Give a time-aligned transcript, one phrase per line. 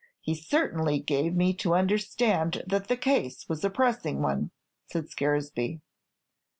[0.19, 4.49] He certainly gave me to understand that the case was a pressing one,"
[4.91, 5.81] said Scaresby.